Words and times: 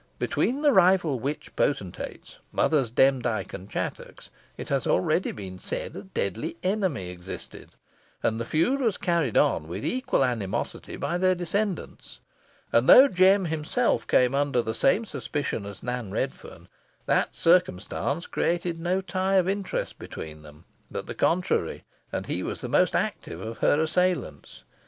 Between 0.17 0.63
the 0.63 0.71
rival 0.71 1.19
witch 1.19 1.55
potentates, 1.55 2.39
Mothers 2.51 2.89
Demdike 2.89 3.53
and 3.53 3.69
Chattox, 3.69 4.31
it 4.57 4.69
has 4.69 4.87
already 4.87 5.31
been 5.31 5.59
said 5.59 5.95
a 5.95 6.01
deadly 6.01 6.57
enmity 6.63 7.11
existed, 7.11 7.73
and 8.23 8.39
the 8.39 8.43
feud 8.45 8.79
was 8.81 8.97
carried 8.97 9.37
on 9.37 9.67
with 9.67 9.85
equal 9.85 10.25
animosity 10.25 10.95
by 10.97 11.19
their 11.19 11.35
descendants; 11.35 12.19
and 12.73 12.89
though 12.89 13.07
Jem 13.07 13.45
himself 13.45 14.07
came 14.07 14.33
under 14.33 14.63
the 14.63 14.73
same 14.73 15.05
suspicion 15.05 15.67
as 15.67 15.83
Nan 15.83 16.09
Redferne, 16.09 16.67
that 17.05 17.35
circumstance 17.35 18.25
created 18.25 18.79
no 18.79 19.01
tie 19.01 19.35
of 19.35 19.47
interest 19.47 19.99
between 19.99 20.41
them, 20.41 20.65
but 20.89 21.05
the 21.05 21.13
contrary, 21.13 21.83
and 22.11 22.25
he 22.25 22.41
was 22.41 22.61
the 22.61 22.67
most 22.67 22.95
active 22.95 23.39
of 23.39 23.59
her 23.59 23.79
assailants. 23.79 24.63